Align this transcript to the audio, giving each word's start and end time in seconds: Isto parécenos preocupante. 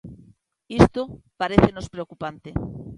Isto 0.81 1.01
parécenos 1.41 1.85
preocupante. 1.93 2.49